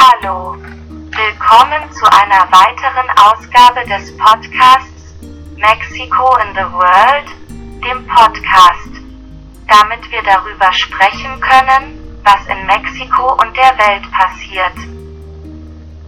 Hallo. 0.00 0.54
Willkommen 0.86 1.92
zu 1.92 2.06
einer 2.06 2.46
weiteren 2.52 3.10
Ausgabe 3.18 3.84
des 3.88 4.16
Podcasts 4.16 5.16
Mexico 5.56 6.36
in 6.36 6.54
the 6.54 6.70
World, 6.72 7.26
dem 7.82 8.06
Podcast, 8.06 8.92
damit 9.66 10.08
wir 10.12 10.22
darüber 10.22 10.72
sprechen 10.72 11.40
können, 11.40 11.98
was 12.22 12.46
in 12.46 12.64
Mexiko 12.66 13.32
und 13.42 13.56
der 13.56 13.76
Welt 13.76 14.08
passiert. 14.12 14.76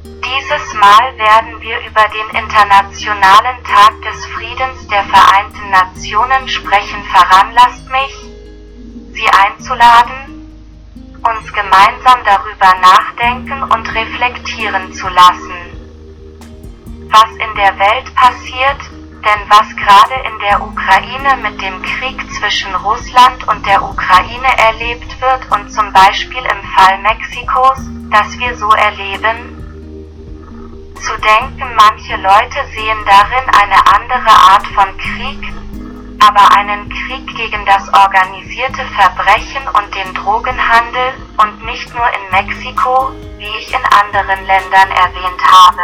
Dieses 0.05 0.75
Mal 0.75 1.19
werden 1.19 1.61
wir 1.61 1.81
über 1.81 2.07
den 2.15 2.45
Internationalen 2.45 3.59
Tag 3.65 4.01
des 4.03 4.25
Friedens 4.27 4.87
der 4.87 5.03
Vereinten 5.03 5.69
Nationen 5.69 6.47
sprechen. 6.47 7.03
Veranlasst 7.13 7.91
mich, 7.91 8.15
Sie 9.15 9.29
einzuladen, 9.29 10.40
uns 11.23 11.53
gemeinsam 11.53 12.19
darüber 12.25 12.75
nachdenken 12.81 13.63
und 13.63 13.95
reflektieren 13.95 14.93
zu 14.93 15.09
lassen. 15.09 15.55
Was 17.11 17.31
in 17.33 17.55
der 17.57 17.79
Welt 17.79 18.15
passiert, 18.15 18.81
denn 19.25 19.41
was 19.49 19.69
gerade 19.77 20.15
in 20.25 20.39
der 20.41 20.63
Ukraine 20.63 21.37
mit 21.43 21.61
dem 21.61 21.83
Krieg 21.83 22.19
zwischen 22.33 22.75
Russland 22.75 23.47
und 23.49 23.67
der 23.67 23.83
Ukraine 23.83 24.57
erlebt 24.57 25.21
wird 25.21 25.51
und 25.51 25.71
zum 25.71 25.93
Beispiel 25.93 26.43
im 26.43 26.63
Fall 26.71 26.99
Mexikos, 27.03 27.79
das 28.11 28.39
wir 28.39 28.57
so 28.57 28.71
erleben, 28.71 29.61
zu 30.95 31.13
denken, 31.19 31.69
manche 31.77 32.17
Leute 32.17 32.61
sehen 32.75 32.99
darin 33.07 33.49
eine 33.61 33.87
andere 33.95 34.31
Art 34.31 34.67
von 34.69 34.97
Krieg, 34.97 35.60
aber 36.21 36.55
einen 36.55 36.89
Krieg 36.89 37.27
gegen 37.35 37.65
das 37.65 37.89
organisierte 37.89 38.85
Verbrechen 38.95 39.63
und 39.69 39.95
den 39.95 40.15
Drogenhandel 40.15 41.15
und 41.39 41.65
nicht 41.65 41.93
nur 41.95 42.07
in 42.07 42.31
Mexiko, 42.31 43.13
wie 43.39 43.49
ich 43.59 43.73
in 43.73 43.85
anderen 43.85 44.45
Ländern 44.47 44.91
erwähnt 44.91 45.43
habe. 45.51 45.83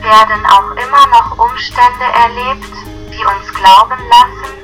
Werden 0.00 0.46
auch 0.46 0.70
immer 0.70 1.06
noch 1.08 1.38
Umstände 1.38 2.06
erlebt, 2.22 2.72
die 3.12 3.24
uns 3.24 3.52
glauben 3.52 3.98
lassen, 4.08 4.54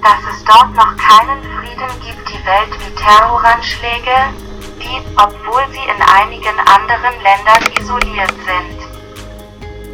dass 0.00 0.22
es 0.32 0.44
dort 0.44 0.72
noch 0.74 0.96
keinen 0.96 1.42
Frieden 1.42 1.90
gibt, 2.00 2.28
die 2.28 2.46
Welt 2.46 2.72
wie 2.78 2.94
Terroranschläge, 2.94 4.32
die, 4.78 5.02
obwohl 5.16 5.66
sie 5.72 5.82
in 5.82 6.02
einigen 6.02 6.58
anderen 6.60 7.20
Ländern 7.20 7.72
isoliert 7.80 8.34
sind. 8.46 8.80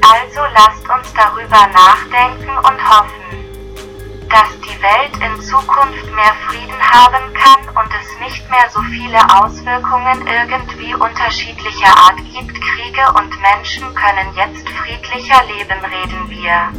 Also 0.03 0.41
lasst 0.55 0.89
uns 0.89 1.13
darüber 1.15 1.67
nachdenken 1.73 2.51
und 2.59 2.89
hoffen 2.89 3.46
dass 4.29 4.49
die 4.61 4.83
Welt 4.83 5.17
in 5.23 5.43
Zukunft 5.43 6.07
mehr 6.15 6.35
Frieden 6.49 6.81
haben 6.81 7.33
kann 7.35 7.77
und 7.77 7.91
es 7.95 8.21
nicht 8.21 8.51
mehr 8.51 8.69
so 8.71 8.81
viele 8.83 9.19
Auswirkungen 9.41 10.27
irgendwie 10.27 10.95
unterschiedlicher 10.95 11.97
Art 11.97 12.19
gibt. 12.33 12.55
Kriege 12.61 13.05
und 13.19 13.33
Menschen 13.41 13.95
können 13.95 14.35
jetzt 14.35 14.69
friedlicher 14.69 15.43
leben, 15.45 15.81
reden 15.85 16.31
wir. 16.31 16.73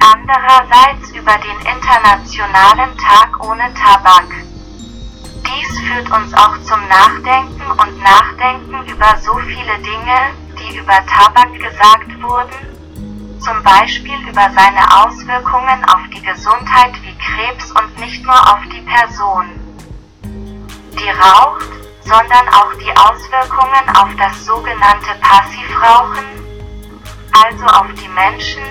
Andererseits 0.00 1.10
über 1.12 1.36
den 1.38 1.58
Internationalen 1.60 2.96
Tag 2.98 3.44
ohne 3.44 3.72
Tabak. 3.74 4.28
Dies 5.46 5.80
führt 5.80 6.10
uns 6.10 6.34
auch 6.34 6.56
zum 6.62 6.80
Nachdenken 6.88 7.70
und 7.70 8.02
Nachdenken 8.02 8.86
über 8.86 9.16
so 9.18 9.36
viele 9.38 9.78
Dinge, 9.78 10.32
die 10.58 10.76
über 10.76 11.04
Tabak 11.06 11.52
gesagt 11.54 12.22
wurden, 12.22 12.73
zum 13.44 13.62
Beispiel 13.62 14.16
über 14.26 14.48
seine 14.56 15.04
Auswirkungen 15.04 15.84
auf 15.84 16.00
die 16.14 16.22
Gesundheit 16.22 16.94
wie 17.02 17.14
Krebs 17.18 17.70
und 17.72 17.98
nicht 18.00 18.24
nur 18.24 18.34
auf 18.34 18.60
die 18.72 18.80
Person, 18.80 19.44
die 20.22 21.10
raucht, 21.10 21.68
sondern 22.04 22.48
auch 22.48 22.72
die 22.74 22.90
Auswirkungen 22.96 23.96
auf 23.96 24.08
das 24.16 24.46
sogenannte 24.46 25.14
Passivrauchen, 25.20 26.24
also 27.44 27.66
auf 27.66 27.86
die 28.00 28.08
Menschen, 28.08 28.62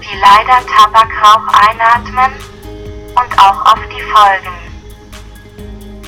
die 0.00 0.16
leider 0.16 0.64
Tabakrauch 0.66 1.46
einatmen, 1.68 2.32
und 3.16 3.38
auch 3.38 3.64
auf 3.66 3.80
die 3.94 4.02
Folgen. 4.02 4.56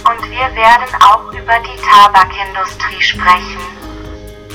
Und 0.08 0.30
wir 0.30 0.54
werden 0.56 0.94
auch 1.02 1.32
über 1.32 1.58
die 1.60 1.80
Tabakindustrie 1.82 3.00
sprechen 3.00 3.75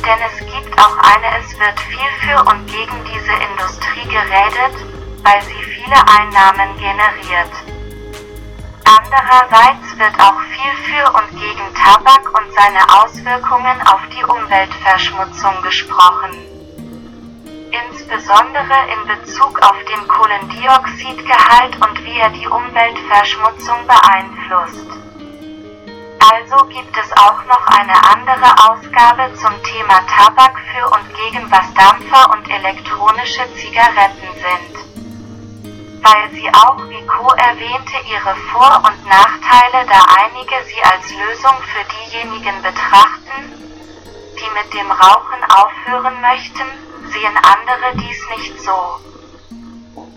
denn 0.05 0.19
es 0.25 0.39
gibt 0.39 0.79
auch 0.79 0.97
eine, 0.97 1.39
es 1.39 1.59
wird 1.59 1.79
viel 1.79 2.11
für 2.21 2.39
und 2.49 2.65
gegen 2.67 3.03
diese 3.05 3.33
Industrie 3.33 4.07
geredet, 4.09 4.75
weil 5.23 5.41
sie 5.43 5.63
viele 5.63 5.99
Einnahmen 6.07 6.77
generiert. 6.77 7.53
Andererseits 8.83 9.97
wird 9.97 10.19
auch 10.19 10.39
viel 10.41 10.73
für 10.83 11.11
und 11.13 11.29
gegen 11.39 11.73
Tabak 11.75 12.25
und 12.33 12.53
seine 12.53 12.81
Auswirkungen 13.01 13.81
auf 13.87 14.01
die 14.09 14.23
Umweltverschmutzung 14.23 15.61
gesprochen. 15.61 16.31
Insbesondere 17.71 18.77
in 18.91 19.07
Bezug 19.07 19.61
auf 19.61 19.77
den 19.85 20.07
Kohlendioxidgehalt 20.07 21.75
und 21.75 22.03
wie 22.03 22.19
er 22.19 22.29
die 22.31 22.47
Umweltverschmutzung 22.47 23.87
beeinflusst. 23.87 25.10
Also 26.31 26.63
gibt 26.67 26.95
es 26.95 27.11
auch 27.17 27.43
noch 27.43 27.67
eine 27.67 27.93
andere 28.05 28.69
Ausgabe 28.69 29.35
zum 29.35 29.51
Thema 29.63 29.99
Tabak 30.07 30.57
für 30.71 30.87
und 30.87 31.13
gegen 31.13 31.51
was 31.51 31.73
Dampfer 31.73 32.31
und 32.31 32.49
elektronische 32.49 33.53
Zigaretten 33.55 34.31
sind. 34.39 36.01
Weil 36.01 36.29
sie 36.31 36.47
auch, 36.53 36.77
wie 36.87 37.05
Co 37.05 37.27
erwähnte, 37.33 37.97
ihre 38.09 38.33
Vor- 38.49 38.81
und 38.87 39.05
Nachteile, 39.07 39.85
da 39.91 40.05
einige 40.23 40.55
sie 40.69 40.81
als 40.81 41.11
Lösung 41.11 41.57
für 41.67 41.83
diejenigen 41.99 42.61
betrachten, 42.61 43.51
die 44.39 44.51
mit 44.53 44.73
dem 44.73 44.89
Rauchen 44.89 45.43
aufhören 45.51 46.21
möchten, 46.21 46.63
sehen 47.11 47.37
andere 47.43 47.97
dies 47.97 48.29
nicht 48.37 48.57
so. 48.61 49.01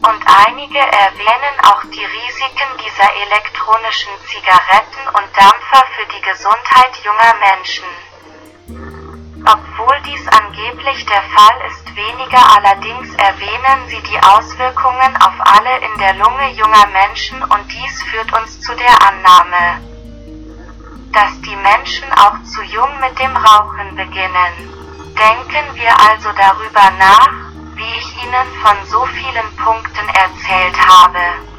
Und 0.05 0.23
einige 0.47 0.79
erwähnen 0.79 1.57
auch 1.65 1.83
die 1.85 2.05
Risiken 2.05 2.71
dieser 2.77 3.09
elektronischen 3.25 4.13
Zigaretten 4.29 5.09
und 5.09 5.29
Dampfer 5.35 5.84
für 5.97 6.06
die 6.06 6.22
Gesundheit 6.22 6.97
junger 7.05 7.34
Menschen. 7.38 7.84
Obwohl 9.47 10.00
dies 10.06 10.27
angeblich 10.28 11.06
der 11.06 11.22
Fall 11.22 11.60
ist, 11.69 11.94
weniger 11.94 12.43
allerdings 12.56 13.15
erwähnen 13.15 13.88
sie 13.88 14.03
die 14.03 14.19
Auswirkungen 14.22 15.16
auf 15.22 15.34
alle 15.38 15.78
in 15.78 15.99
der 15.99 16.15
Lunge 16.15 16.50
junger 16.53 16.87
Menschen 16.87 17.43
und 17.43 17.71
dies 17.71 18.03
führt 18.04 18.33
uns 18.33 18.60
zu 18.60 18.75
der 18.75 18.97
Annahme, 19.06 19.81
dass 21.12 21.41
die 21.43 21.56
Menschen 21.56 22.10
auch 22.15 22.43
zu 22.43 22.62
jung 22.62 22.99
mit 23.00 23.19
dem 23.19 23.37
Rauchen 23.37 23.94
beginnen. 23.94 24.72
Denken 25.15 25.75
wir 25.75 25.93
also 26.10 26.31
darüber 26.33 26.91
nach, 26.99 27.31
wie 27.77 27.99
ich 27.99 28.25
Ihnen 28.25 28.49
von 28.62 28.77
so 28.87 29.04
vielen 29.06 29.56
Punkten 29.56 30.09
erzählt 30.09 30.77
habe. 30.88 31.53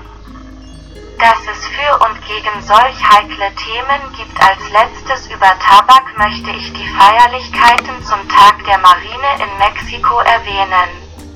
Dass 1.20 1.40
es 1.50 1.66
für 1.68 2.06
und 2.06 2.22
gegen 2.26 2.62
solch 2.62 2.98
heikle 3.10 3.52
Themen 3.56 4.14
gibt 4.18 4.38
als 4.42 4.70
letztes 4.70 5.28
über 5.28 5.58
Tabak 5.60 6.18
möchte 6.18 6.52
ich 6.52 6.74
die 6.74 6.88
Feierlichkeiten 6.88 8.04
zum 8.04 8.28
Tag 8.28 8.64
der 8.66 8.78
Marine 8.80 9.32
in 9.40 9.58
Mexiko 9.58 10.20
erwähnen. 10.20 10.90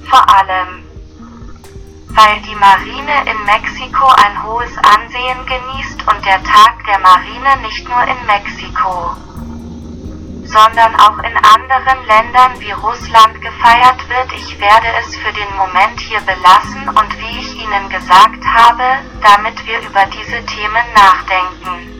Vor 0.09 0.23
allem, 0.29 0.84
weil 2.09 2.41
die 2.41 2.56
Marine 2.56 3.31
in 3.31 3.45
Mexiko 3.45 4.07
ein 4.07 4.44
hohes 4.44 4.78
Ansehen 4.78 5.45
genießt 5.45 6.01
und 6.12 6.25
der 6.25 6.44
Tag 6.44 6.84
der 6.85 7.00
Marine 7.00 7.57
nicht 7.62 7.88
nur 7.88 8.03
in 8.03 8.25
Mexiko 8.25 9.16
sondern 10.49 10.95
auch 10.95 11.19
in 11.19 11.37
anderen 11.37 12.05
Ländern 12.07 12.59
wie 12.59 12.71
Russland 12.71 13.39
gefeiert 13.39 14.01
wird. 14.09 14.33
Ich 14.33 14.59
werde 14.59 14.87
es 14.99 15.15
für 15.15 15.31
den 15.31 15.55
Moment 15.55 15.99
hier 15.99 16.21
belassen 16.21 16.89
und 16.89 17.19
wie 17.19 17.39
ich 17.39 17.55
Ihnen 17.55 17.87
gesagt 17.89 18.43
habe, 18.43 18.83
damit 19.21 19.63
wir 19.67 19.79
über 19.81 20.05
diese 20.07 20.43
Themen 20.45 20.85
nachdenken. 20.95 21.95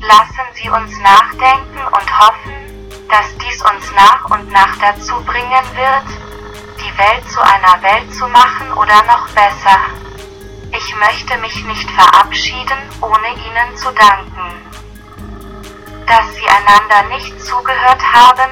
Lassen 0.00 0.46
Sie 0.54 0.68
uns 0.68 0.98
nachdenken 0.98 1.78
und 1.86 2.18
hoffen, 2.18 2.54
dass 3.08 3.36
dies 3.38 3.62
uns 3.62 3.92
nach 3.94 4.24
und 4.30 4.50
nach 4.50 4.76
dazu 4.78 5.14
bringen 5.22 5.66
wird, 5.76 6.08
die 6.80 6.98
Welt 6.98 7.30
zu 7.30 7.40
einer 7.40 7.80
Welt 7.82 8.12
zu 8.12 8.26
machen 8.26 8.72
oder 8.72 9.00
noch 9.04 9.28
besser. 9.28 9.78
Ich 10.72 10.96
möchte 10.96 11.38
mich 11.38 11.64
nicht 11.66 11.88
verabschieden, 11.88 12.78
ohne 13.00 13.28
Ihnen 13.28 13.76
zu 13.76 13.92
danken 13.92 14.71
dass 16.12 16.34
sie 16.34 16.46
einander 16.46 17.08
nicht 17.16 17.40
zugehört 17.40 18.02
haben 18.02 18.50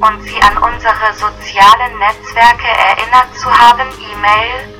und 0.00 0.22
sie 0.22 0.40
an 0.40 0.56
unsere 0.56 1.12
sozialen 1.12 1.98
Netzwerke 1.98 2.66
erinnert 2.66 3.36
zu 3.36 3.52
haben. 3.52 3.86
E-Mail 4.00 4.72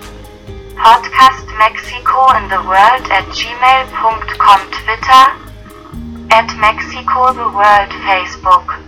Podcast 0.82 1.46
Mexico 1.58 2.32
in 2.32 2.48
the 2.48 2.56
World 2.64 3.04
at 3.12 3.28
gmail.com 3.36 4.60
Twitter 4.70 5.24
at 6.30 6.56
Mexico 6.56 7.34
the 7.34 7.52
World 7.52 7.92
Facebook 8.08 8.80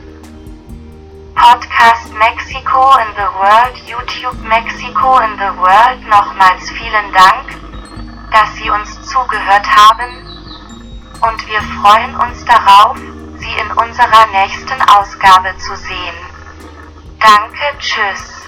Podcast 1.34 2.14
Mexico 2.16 2.96
in 2.96 3.12
the 3.12 3.28
World 3.36 3.76
YouTube 3.86 4.40
Mexico 4.48 5.18
in 5.18 5.36
the 5.36 5.52
World 5.60 6.00
nochmals 6.08 6.70
vielen 6.70 7.12
Dank, 7.12 7.60
dass 8.32 8.54
Sie 8.54 8.70
uns 8.70 9.02
zugehört 9.02 9.66
haben 9.68 10.34
und 11.20 11.46
wir 11.46 11.60
freuen 11.82 12.16
uns 12.16 12.42
darauf, 12.46 12.96
Sie 13.38 13.52
in 13.52 13.70
unserer 13.72 14.26
nächsten 14.32 14.80
Ausgabe 14.82 15.56
zu 15.58 15.76
sehen. 15.76 16.14
Danke, 17.20 17.78
tschüss. 17.78 18.43